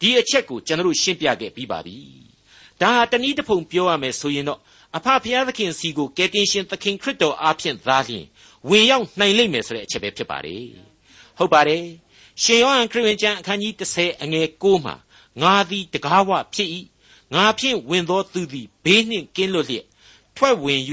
[0.00, 1.96] ဒီအချက်ကိုကျွန်တော်ရှင်းပြခဲ့ပြီးပါပြီ
[2.80, 4.60] ဒါဟာတနည်းတစ်ဖုံပြောရမယ်ဆိုရင်တော့
[4.96, 8.26] အဖဖျားသခင်စီကိုကယ်တင်ရှင်သခင်ခရစ်တော်အားဖြင့်သာလျှင်
[8.68, 10.64] ဝင်ရောက်နိုင်လိမ့်မယ်ဆိုတဲ့အချက်ပဲဖြစ်ပါတယ်
[11.38, 11.84] ဟုတ်ပါတယ်
[12.42, 14.94] ရှင်ယောဟန်ခရစ်ဝင်ကျမ်းအခန်းကြီး30အငယ်6မှာ
[15.42, 16.68] ငါသည်တကားဝဖြစ်၏
[17.34, 19.86] ငါဖြင့်ဝင်သောသူသည်ဘေးနှင့်ကင်းလွတ်လျက်
[20.36, 20.80] ထွက်ဝင်၍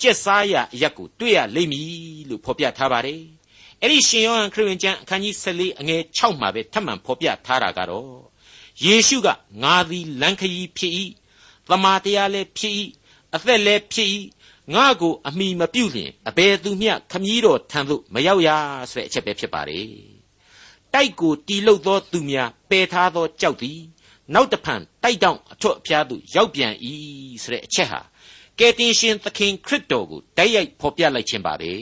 [0.00, 1.90] ကျက်စားရာအရက်ကိုတွေ့ရလိမ့်မည်
[2.28, 3.22] လို့ဖော်ပြထားပါတယ်။
[3.82, 8.10] အဲ့ဒီရှင်ယောဟန်ခရစ်ဝင်ကျမ်းအခန်းကြီး14အငယ်6မှာပဲထပ်မံဖော်ပြထားတာကတော့
[8.84, 9.28] ယေရှုက
[9.62, 10.92] ငါသည်လမ်းခရီးဖြစ်၏။
[11.68, 12.74] သမာတရားလည်းဖြစ်၏။
[13.34, 14.08] အသက်လည်းဖြစ်၏။
[14.74, 18.48] ငါကိုအမိမပြုတ်လျင်အဘယ်သူမျှခမည်းတော်ထံသို့မရောက်ရ
[18.90, 19.88] ဆိုတဲ့အချက်ပဲဖြစ်ပါတယ်။
[20.94, 23.80] တိုက်ကိုတီလုတ်သောသူများပယ်ထားသောကြောက်သည်
[24.34, 26.72] နောက်တဖန်တိုက်တောင်အထွတ်အဖျားသို့ရောက်ပြန်၏
[27.42, 28.00] ဆိုတဲ့အချက်ဟာ
[28.58, 31.72] ကယ်တင်ရှင်သခင်ခရစ်တော်ကိုတိုက်ရိုက်ဖော်ပြလိုက်ခြင်းပါပဲ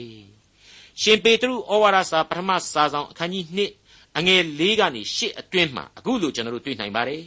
[1.01, 3.45] ရှင်ပေတရုဩဝါဒစာပထမစာဆောင်အခန်းကြီး
[3.81, 7.23] 2အငယ်၄ကနေ8အတွင်းမှာအခုလိုကျွန်တော်တို့တွေ့နိုင်ပါတယ်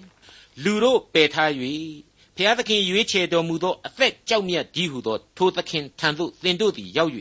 [0.64, 1.50] လူတို့ပယ်ထား၍
[2.36, 7.12] ဘုရားသခင်ရွေးချယ်တော်မူသောအသက်ကြောက်မြတ်ကြီးဟုသောထိုသခင်ထံသို့သင်တို့သည်ရောက်၍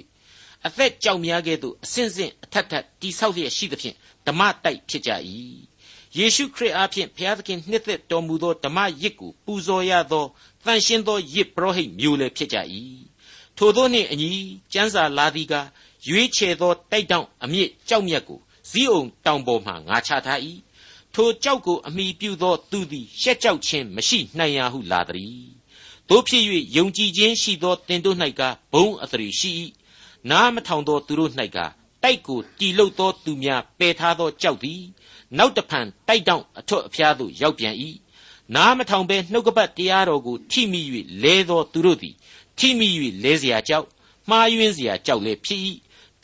[0.68, 3.96] အသက်ကြောက်များကဲ့သို့အစဉ်စဉ်အထက်ထက်တိဆောက်လျက်ရှိသဖြင့်
[4.28, 5.12] ဓမ္မတိုက်ဖြစ်ကြ၏
[6.18, 10.26] ယေရှုခရစ်အားဖြင့်ဘုရားသခင်နှစ်သက်တော်မူသောဓမ္မရစ်ကိုပူဇော်ရသော
[10.66, 12.58] တန်ရှင်းသောရစ်ပရောဟိတ်မျိုးလည်းဖြစ်ကြ၏
[13.58, 14.32] ထိုသောနှင့်အညီ
[14.74, 15.54] ကျမ်းစာလာသည်က
[16.10, 20.40] ရွေးချယ်သောတိုက်တောင်အမြင့်ကြောက်မြတ်ကိုဇီးအောင်တောင်ပေါ်မှငါချထား၏
[21.14, 25.46] ထိုကြောက်ကိုအမိပြုသောသူသည်ရှက်ကြောက်ခြင်းမရှိနိုင်ရဟုလာသည်
[26.10, 26.44] တို့ဖြစ်၍
[26.78, 28.42] ယုံကြည်ခြင်းရှိသောတင်တို့၌က
[28.74, 29.52] ဘုံအသရေရှိ၏
[30.30, 31.58] နားမထောင်သောသူတို့၌က
[32.04, 34.82] တိုက်ကိုတီလုတ်သောသူများပယ်ထားသောကြောက်သည်
[35.38, 37.76] နောက်တဖန်တိုက်တောင်အထွတ်အဖျားသို့ရောက်ပြန်၏
[38.55, 40.81] နားမထောင်ဘဲနှုတ်ကပတ်တရားတော်ကိုထိမိ၍
[41.23, 42.15] လဲသောသူတို့သည်
[42.59, 42.89] ထိမိ၍
[43.25, 43.87] လဲเสียကြောက်
[44.31, 45.61] မှားယွင်းเสียကြောက်လည်းဖြစ်၏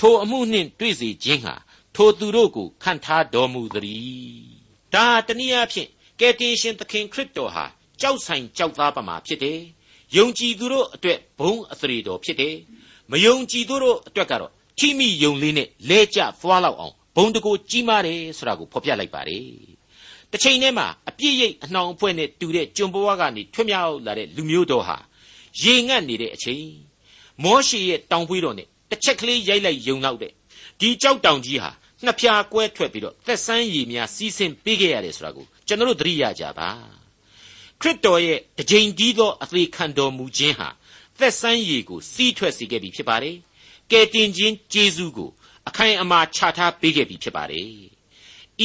[0.00, 1.54] ထိုအမှုနှင့်တွေ့စေခြင်းဟာ
[1.94, 4.56] ထိုသူတို့ကိုခံထားတော်မူသည်
[4.94, 5.88] ဒါတနည်းအားဖြင့်
[6.20, 7.64] ကယ်တင်ရှင်သခင်ခရစ်တော်ဟာ
[8.00, 9.60] ကြောက်ဆိုင်ကြောက်သားပမာဖြစ်တယ်
[10.16, 12.56] ယုံကြည်သူတို့အတွက်ဘုံအသရေတော်ဖြစ်တယ်
[13.10, 19.46] မယုံကြည်သူတို့အတွက်ကတော့ထိမိယုံလေးနဲ့လဲကျသွားလောက်အောင်ဘုံတကိုကြီးမားတယ်ဆိုတာကိုဖော်ပြလိုက်ပါတယ်
[20.31, 24.97] တစ်ချိန်တည်းမှာအပြည့်ရိပ်အနှောင်အဖွဲ့နဲ့တူတဲ့ကျွန်ဘဝကနေထွမြောက်လာတဲ့လူမျိုးတော်ဟာ
[25.61, 26.65] ရေငတ်နေတဲ့အချိန်
[27.43, 30.31] မောရှေရဲ့တောင်ပွေးတော်နဲ့တစ်ချက်ကလေးရိုက်လိုက်ယုံလောက်တဲ့
[30.79, 31.71] ဒီကြောက်တောင်ကြီးဟာ
[32.03, 36.69] နှစ်ဖြာကွဲထွက်ပြီးတော့သက်ဆန်းရည်များစီးဆင်းပေးခဲ့ရတယ်ဆိုတာကိုကျွန်တော်တို့သတိရကြပါ
[37.81, 40.69] ခရစ်တော်ရဲ့တကြိမ်ဒီသောအသေးခံတော်မူခြင်းဟာ
[41.19, 43.35] သက်ဆန်းရည်ကိုစီးထွက်စေခဲ့ပြီဖြစ်ပါတယ်
[43.91, 45.29] ကယ်တင်ခြင်းကျေးဇူးကို
[45.67, 47.67] အခိုင်အမာချထားပေးခဲ့ပြီဖြစ်ပါတယ်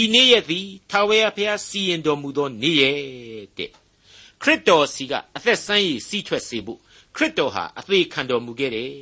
[0.01, 3.71] ဤနေ့ရက်သည်ထာဝရဘုရားစီရင်တော်မူသောနေ့ရက်တဲ့
[4.43, 6.79] ခရစ်တော်စီကအသက်ဆန်းရည်စီးထွက်စေဖို့
[7.17, 8.93] ခရစ်တော်ဟာအသေးခံတော်မူခဲ့တယ်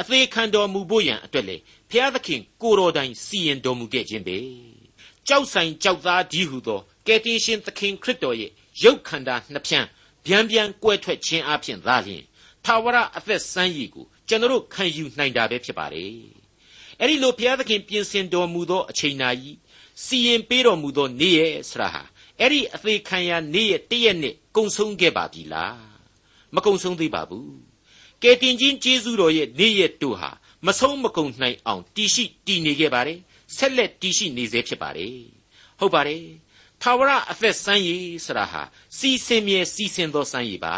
[0.00, 1.56] အသေးခံတော်မူဖို့ရန်အတွက်လေ
[1.90, 4.38] ဘုရားသခင်ကိုတော်တိုင်စီရင်တော်မူခဲ့ခြင်းပဲ
[5.28, 8.50] ကြောက်ဆိုင်ကြောက်သားကြီးဟုသောကယ်တင်ရှင်သခင်ခရစ်တော်ရဲ့
[8.82, 9.86] ရုပ်ခန္ဓာနှစ်ဖြန်း
[10.26, 12.24] ဗျံဗျံကွဲထွက်ခြင်းအပြင်သာလျှင်
[12.64, 16.12] ထာဝရအသက်ဆန်းရည်ကိုကျွန်တော်ခံယူနိုင်တာပဲဖြစ်ပါတယ်
[16.98, 19.56] အဲ့ဒီလိုဘုရားသခင်ပြင်ဆင်တော်မူသောအချိန်နာကြီး
[20.04, 22.02] စီရင်ပေးတော်မူသောနေ့ရဲ့ဆရာဟာ
[22.40, 25.78] အဲ့ဒီအသေးခံရနေ့ရဲ့တည့်ရက်နဲ့ကုံဆုံးခဲ့ပါပြီလား
[26.54, 27.52] မကုံဆုံးသေးပါဘူး
[28.22, 30.30] ကယ်တင်ခြင်းကျေးဇူးတော်ရဲ့နေ့ရက်တို့ဟာ
[30.66, 33.18] မဆုံးမကုန်နိုင်အောင်တည်ရှိတည်နေခဲ့ပါတယ်
[33.56, 35.16] ဆက်လက်တည်ရှိနေစေဖြစ်ပါတယ်
[35.78, 36.24] ဟုတ်ပါတယ်
[36.82, 38.62] ထာဝရအသက်စမ်းရည်ဆိုတာဟာ
[38.98, 40.74] စီစင်မြဲစီစင်သောစမ်းရည်ပါ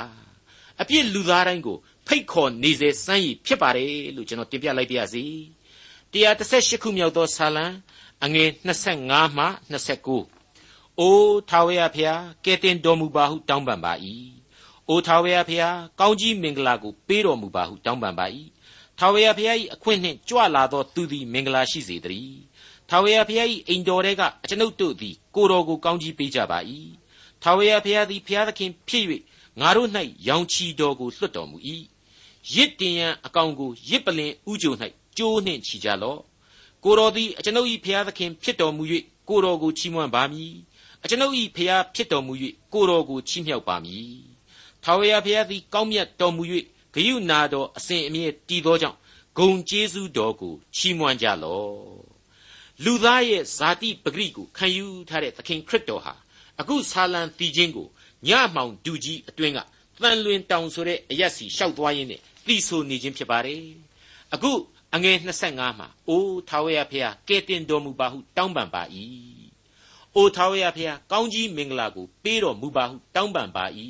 [0.81, 5.25] အပြစ်လူသားတိုင်းကိုဖိတ်ခေါ်နေစေစမ်းရည်ဖြစ်ပါတယ်လို့ကျွန်တော်တင်ပြလိုက်ပါရစေ
[6.13, 7.67] 138ခုမြောက်သောဆာလံ
[8.25, 8.51] အငယ်
[8.89, 9.47] 25မှ
[10.19, 13.93] 29အိုးထာဝရဖျားကဲတင်တော်မူပါဟုတောင်းပန်ပါ၏
[14.89, 18.27] အိုးထာဝရဖျားကောင်းကြီးမင်္ဂလာကိုပေးတော်မူပါဟုတောင်းပန်ပါ၏
[18.99, 22.41] ထာဝရဘုရား၏အခွင့်နှင့်ကြွလာသောသူသည်မင်္ဂလာရှိစေတည်း
[22.89, 26.59] ထာဝရဘုရား၏အိမ်တော်ထဲကအကျွန်ုပ်တို့သည်ကိုတော်ကိုကောင်းကြီးပေးကြပါ၏
[27.43, 29.05] ထာဝရဘုရားသည်ဘုရားသခင်ဖြစ်၍
[29.61, 29.89] ငါတို့၌
[30.29, 31.57] ရောင်ချီတော်ကိုလွှတ်တော်မူ၏
[32.55, 34.73] ရစ်တင်ရန်အကောင်ကိုရစ်ပလင်ဥကြုံ၌
[35.19, 36.21] ကြိုးနှင့်ချီကြလော့
[36.85, 38.83] ကိုတော်သည်အကျွန်ုပ်၏ဘုရားသခင်ဖြစ်တော်မူ၍
[39.29, 40.55] ကိုတော်ကိုချီးမွမ်းပါမည်
[41.03, 42.33] အကျွန်ုပ်၏ဘုရားဖြစ်တော်မူ၍
[42.73, 44.15] ကိုတော်ကိုချီးမြှောက်ပါမည်
[44.83, 46.43] ထာဝရဘုရားသည်ကောင်းမြတ်တော်မူ၍
[46.95, 48.99] ဂယုနာတော်အစဉ်အမြဲတည်သောကြောင့်
[49.39, 52.13] ဂုံကျေးဇူးတော်ကိုချီးမွမ်းကြလော့
[52.85, 56.15] လူသားရဲ့ဇာတိပဂရိကိုခံယူထားတဲ့သခင်ခရစ်တော်ဟာ
[56.61, 57.89] အခုဆာလံတီချင်းကို
[58.29, 59.59] ညမှောင်ဒူကြီးအတွင်းက
[60.03, 63.63] တန်လွင်တောင်ဆိုတဲ့အရက်စီရှောက်သွားရင်းနဲ့တီဆိုနေခြင်းဖြစ်ပါတယ်
[64.35, 64.53] အခု
[64.95, 65.17] အငယ်
[65.49, 68.83] 25မှာအိုးထာဝရဖျားကဲတင်တော်မူပါဟုတောင်းပန်ပါ၏
[70.15, 73.65] အိုးထာဝရဖျားကောင်းကြီးမင်္ဂလာကိုပေးတော်မူပါဟုတောင်းပန်ပါ၏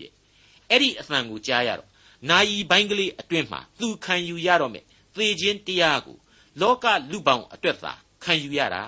[0.00, 0.12] တဲ့
[0.70, 1.88] အဲ့ဒီအသံကိုကြားရတော့
[2.28, 6.16] နာယီပိုင်းကလေးအတွင်းမှာသူခံယူရတော့မယ်သေခြင်းတရားကို
[6.60, 7.92] လောကလူပေါင်းအတွက်သာ
[8.24, 8.82] ခံယူရတာ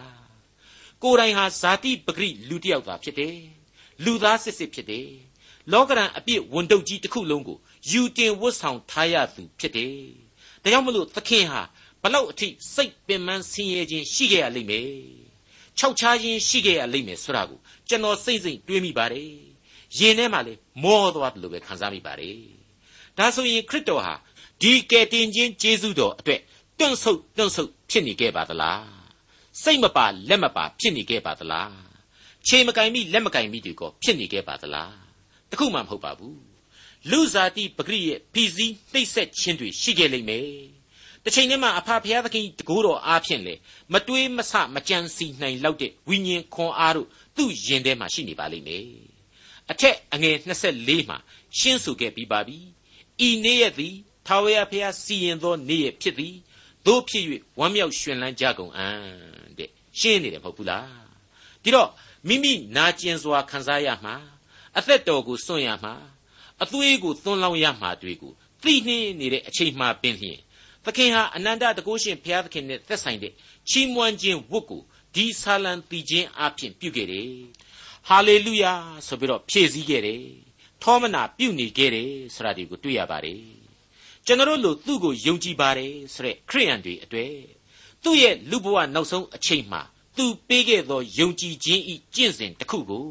[1.02, 3.36] ကိုယ်တိုင်ဟာဇာတိပဂရိလူတစ်ယောက်သာဖြစ်တယ်
[4.04, 5.08] လူသားစစ်စစ်ဖြစ်တယ်
[5.72, 7.58] လောကရန်အပြစ်ဝန်တုပ်ကြီးတစ်ခုလုံးကို
[7.90, 9.94] ယူတင်ဝတ်ဆောင်ထားရသူဖြစ်တယ်
[10.62, 11.60] ဒါကြောင့်မလို့သခင်ဟာ
[12.02, 14.86] ဘလောက်အထိစိတ်ပင်ပန်းဆင်းရဲခြင်းရှိခဲ့ရလိမ့်မယ်
[15.78, 19.30] ခြောက်ခြားခြင်းရှိခဲ့ရလိမ့်မယ်ဆိုတာကိုကျွန်တော်စိတ်စိတ်တွေးမိပါတယ်
[19.98, 22.38] ရင်ထဲမှာလေမောသွားတယ်လို့ပဲခံစားမိပါတယ်
[23.18, 24.14] ဒါဆိုရင်ခရစ်တော်ဟာ
[24.62, 26.40] ဒီကယ်တင်ခြင်းကျေးဇူးတော်အတွက်
[26.78, 28.84] တွန့်ဆုတ်တွန့်ဆုတ်ဖြစ်နေခဲ့ပါသလား
[29.62, 31.72] စိတ်မပါလက်မပါဖြစ်နေခဲ့ပါသလား
[32.46, 34.94] ခြေမကင်မိလက်မကင်မိတွေကောဖြစ်နေခဲ့ပါသလား
[35.50, 36.49] တခုမှမဟုတ်ပါဘူး
[37.10, 40.46] လူဇာတိပဂရိရဲ့ဖီစည်းနှိပ်စက်ခြင်းတွေရှိခဲ့လိမ့်မယ်
[41.24, 43.54] တစ်ချိန်တည်းမှာအဖဖျားသခင်တကိုးတော်အားဖြင့်လေ
[43.92, 48.86] မတွေးမဆမကြံစီနိုင်လောက်တဲ့ဝိညာဉ်ခွန်အားတို့သူ့ယင်ထဲမှာရှိနေပါလိမ့်မယ်
[49.70, 50.36] အထက်အငယ်
[50.68, 51.18] 24မှာ
[51.58, 52.58] ရှင်းဆိုခဲ့ပြီးပါပြီ
[53.26, 53.94] ဤနေ့ရက်သည်
[54.26, 56.34] ထာဝရဘုရားစီရင်သောနေ့ရက်ဖြစ်သည်
[56.86, 57.24] တို့ဖြစ်၍
[57.58, 58.98] ဝမ်းမြောက်ရွှင်လန်းကြကုန်အံ့
[59.58, 60.88] တဲ့ရှင်းနေတယ်မဟုတ်ဘူးလား
[61.62, 61.90] ဒီတော့
[62.28, 64.14] မိမိနာကျင်စွာခံစားရမှာ
[64.78, 65.94] အသက်တော်ကိုစွန့်ရမှာ
[66.62, 70.38] အသွေးကိုသွန်းလောင်းရမှာတွေကိုသိနှင်းနေတဲ့အချိန်မှပင်လျင်
[70.84, 73.32] သခင်ဟာအနန္တတကုရှင်ဘုရားသခင်နဲ့သက်ဆိုင်တဲ့
[73.70, 74.82] ချီးမွမ်းခြင်းဝတ်ကို
[75.14, 77.28] ဒီဆာလံတီခြင်းအပြင်ပြုခဲ့တယ်
[78.08, 78.72] ဟာလေလုယာ
[79.06, 80.22] ဆိုပြီးတော့ဖြည့်ဆည်းခဲ့တယ်
[80.82, 83.42] ထောမနာပြုနေခဲ့တယ်ဆိုတာဒီကိုတွေ့ရပါတယ်
[84.26, 87.32] ကျွန်တော်တို့သူ့ကိုယုံကြည်ပါတယ်ဆိုတဲ့ခရိယန်တွေအတွေ့
[88.02, 89.82] သူ့ရဲ့လူဘဝနောက်ဆုံးအချိန်မှာ
[90.16, 93.06] သူပေးခဲ့သောယုံကြည်ခြင်းဤကျင့်စဉ်တစ်ခုကို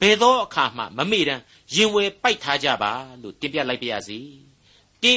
[0.00, 1.42] ဘယ်သောအခါမှမမေ့တမ်း
[1.74, 4.18] ရင်ဝယ်ပိုက်ထားကြပါလို့တင်ပြလိုက်ပါရစေ
[5.02, 5.14] တိ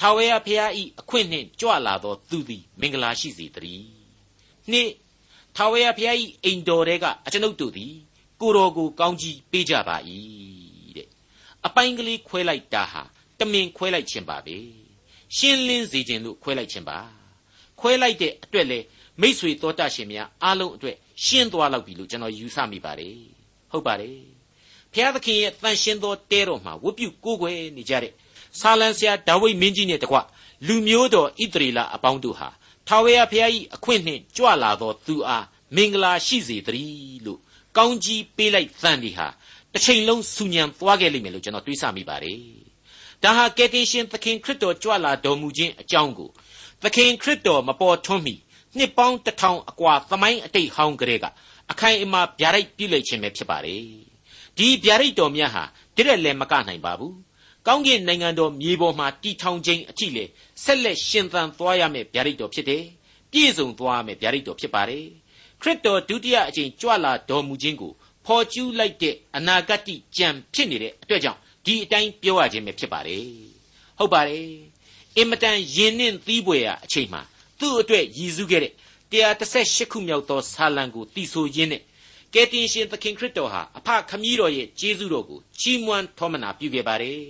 [0.00, 3.86] ထာဝရဘုရားဤအခွင့်နှင့်ကြွလာသောသူသည်မင်္ဂလာရှိစေတည်း
[4.70, 4.90] နှစ်
[5.56, 7.92] ထာဝရဘုရားဤအိမ်တော်ထဲကအကျွန်ုပ်တို့သည်
[8.40, 9.96] ကိုတော်ကိုကောင်းကြီးပေးကြပါ၏
[11.66, 13.02] အပိုင်းကလေးခွဲလိုက်တာဟာ
[13.38, 14.56] တမင်ခွဲလိုက်ခြင်းပါပဲ
[15.36, 16.98] ရှင်းလင်းစေခြင်းလို့ခွဲလိုက်ခြင်းပါ
[17.80, 18.78] ခွဲလိုက်တဲ့အတွက်လေ
[19.20, 23.16] မိษွေတော်တတ်ရှင်များအားလုံးအတွက်ရှင်းသွားလောက်ပြီလို့ကျွန်တော်ယူဆမိပါတယ်
[23.70, 24.33] ဟုတ်ပါတယ်
[24.94, 28.12] ဘုရားသခင်ရဲ့တန်ရှင်းသောတဲတော်မှာဝတ်ပြုကိုးကွယ်နေကြတဲ့
[28.60, 30.16] ဆာလံဆရာဒါဝိဒ်မင်းကြီးနဲ့တကွ
[30.66, 32.48] လူမျိုးတော်ဣသရေလအပေါင်းတို့ဟာ
[32.88, 35.44] ထာဝရဘုရား၏အခွင့်နှင့်ကြွလာသောသူအား
[35.76, 37.40] မင်္ဂလာရှိစေတည်းလို့
[37.76, 39.26] ကောင်းကြီးပေးလိုက်သံဒီဟာ
[39.72, 42.38] တစ်ချိန်လုံးဆူညံသွားခဲ့လိမ့်မယ်လို့ကျွန်တော်တွေးဆမိပါတယ်။
[43.22, 46.30] ဒါဟာကယ်တင်ရှင်သခင်ခရစ်တော်ကြွလာတော်မူခြင်းအကြောင်းကို
[46.82, 48.34] သခင်ခရစ်တော်မပေါ်ထွန်းမီ
[48.76, 51.24] နှစ်ပေါင်းတစ်ထောင်အကွာသမိုင်းအတိတ်ဟောင်းကလေးက
[51.70, 53.84] အခိုင်အမာဗျာဒိတ်ပြုလိုက်ခြင်းပဲဖြစ်ပါတယ်။
[54.58, 55.64] ဒီဗျာဒိတ်တော်မြတ်ဟာ
[55.96, 57.14] တရက်လည်းမကနိုင်ပါဘူး။
[57.66, 60.24] ကောင်းကင်နိုင်ငံတော်မြေပေါ်မှာတီထောင်ခြင်းအထိလေ
[60.62, 62.82] ဆက်လက်ရှင်သန်သွားရမယ့်ဗျာဒိတ်တော်ဖြစ်တယ်။
[63.32, 65.06] ပြည့်စုံသွားမယ့်ဗျာဒိတ်တော်ဖြစ်ပါတယ်။
[65.60, 67.92] ခရစ်တော်ဒုတိယအကြိမ်ကြွလာတော်မူခြင်းကို
[68.26, 73.24] ဖော်ကျူးလိုက်တဲ့အနာဂတ်ကြံဖြစ်နေတဲ့အတွက်ကြောင့်ဒီအတိုင်းပြောရခြင်းပဲဖြစ်ပါတယ်
[73.98, 74.46] ဟုတ်ပါတယ်
[75.16, 77.22] အင်မတန်ယဉ်နှင့်သီးပွေရာအချိန်မှာ
[77.60, 78.72] သူ့အတွက်ရည်စူးခဲ့တဲ့
[79.12, 81.82] 138ခုမြောက်သောဆာလံကိုတီဆိုရင်းနဲ့
[82.34, 87.20] ကယ်တင်ရှင်သခင်ခရစ်တော်ဟာအဖခမည်းတော်ရဲ့ကျေးဇူးတော်ကိုချီးမွမ်းထောမနာပြုခဲ့ပါတယ်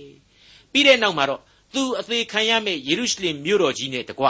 [0.71, 1.41] ပြီးတဲ့နောက်မှာတော့
[1.73, 4.25] သူအသေးခံရမယ့်ယေရုရှလင်မြို့တော်ကြီးနဲ့တကွ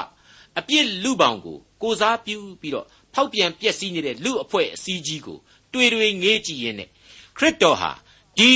[0.59, 5.37] အပြစ်လူပောင်ကိုကိုစားပြုပြီးတော့ဖောက်ပြန်ပျက်စီးနေတဲ့လူအဖွဲ့အစည်းကြီးကို
[5.73, 6.89] တွေ့တွေ့ငေးကြည့်ရင်နဲ့
[7.37, 7.91] ခရစ်တော်ဟာ
[8.37, 8.49] ဒီ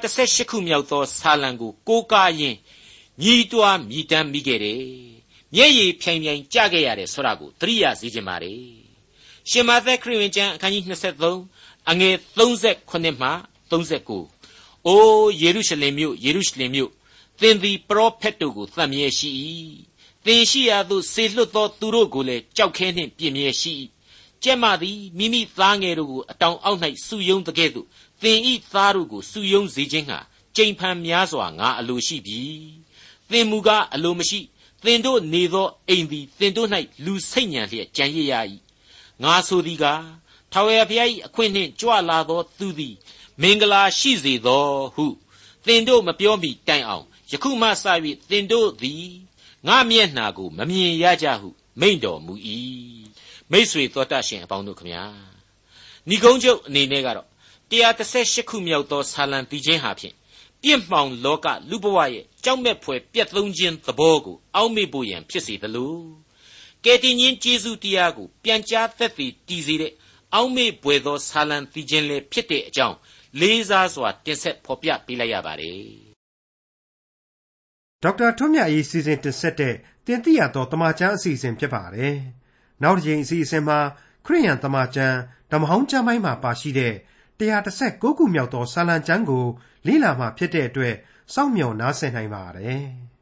[0.00, 2.56] 138ခုမြောက်သောဆာလံကိုကိုးကားရင်
[3.22, 4.82] ညီးတွားမြည်တမ်းမိခဲ့တယ်
[5.54, 8.83] မျက်ရည်ဖြိုင်ဖြိုင်ကြခဲ့ရတယ်ဆိုတာကိုသတိရစေခြင်းပါတယ်
[9.50, 10.84] ရှင်မာသက်ခရစ်ဝင်ကျမ်းအခန်းကြီး
[11.30, 13.28] 23အငယ်38မှ
[13.70, 16.90] 39အိုးယေရုရှလင်မြို့ယေရုရှလင်မြို့
[17.40, 19.30] သင်သည်ပရောဖက်တို့ကိုသတ်မြဲရှိ၏
[20.24, 23.72] သင်ရှိရာသို့ဆေလွတ်သောသူတို့ကိုလည်းကြောက်ခဲနှင့်ပြင်းမြဲရှိ၏
[24.42, 27.86] ကျက်မသည်မိမိသားငယ်တို့ကိုအတောင်အောက်၌စုယုံတကဲ့သို့
[28.22, 30.18] သင်ဤသားတို့ကိုစုယုံစေခြင်းဟာ
[30.56, 32.40] ကြိမ်ဖန်များစွာငါအလိုရှိပြီ
[33.30, 34.40] သင်မူကားအလိုမရှိ
[34.84, 36.68] သင်တို့နေသောအိမ်သည်သင်တို့၌
[37.04, 38.34] လူစိတ်ညံလျက်ကြံရရ၏
[39.22, 40.04] ငါဆိုသည်ကား
[40.52, 42.94] ထာဝရဘုရား၏အခွင့်နှင့်ကြွလာသောသူသည်
[43.42, 45.06] မင်္ဂလာရှိစေသောဟု
[45.66, 47.84] သင်တို့မပြောမိတိုင်အောင်ယခုမှစ၍
[48.30, 49.06] သင်တို့သည်
[49.66, 51.48] ငါမျက်နှာကိုမမြင်ရကြဟု
[51.80, 52.34] မိန့်တော်မူ၏
[53.50, 55.04] မိษွေတော်တတ်ရှင်အပေါင်းတို့ခမညာ
[56.08, 57.28] ဏီကုံးချုပ်အနေနဲ့ကတော့
[57.70, 60.14] 138ခုမြောက်သောဆာလံတီချင်းဟာဖြင့်
[60.62, 66.23] ပြင့်မှောင်လောကလူဘဝရဲ့ကြောက်မဲ့ဖွယ်ပြက်သုံးခြင်းသဘောကိုအောက်မေ့ဖို့ရန်ဖြစ်စေသလို
[66.84, 69.92] ကယ်တင်ရှင်ယေရှုတရားကိုပြန်ကြားသက်သေတည်စေတဲ့
[70.34, 72.96] အောက်မေ့ပွေသောဆာလံတီချင်းလည်းဖြစ်တဲ့အကြောင်း
[73.40, 75.78] လေးစားစွာတင်ဆက်ဖော်ပြပေးလိုက်ရပါတယ်
[78.02, 79.74] ဒေါက်တာထွန်းမြတ်ရေးစီစဉ်တင်ဆက်တဲ့
[80.06, 82.16] တင်ပြရသောတမချန်းအစီအစဉ်ဖြစ်ပါတယ်
[82.82, 83.78] နောက်တစ်ချိန်အစီအစဉ်မှာ
[84.26, 85.16] ခရိယန်တမချန်း
[85.52, 86.94] ဓမ္မဟောင်းကျမ်းပိုင်းမှာပါရှိတဲ့
[87.40, 89.44] 136ခုမြောက်သောစာလံကျမ်းကို
[89.86, 90.94] လေ့လာမှဖြစ်တဲ့အတွက်
[91.34, 92.84] စောင့်မျှော်နားဆင်နိုင်ပါတယ်။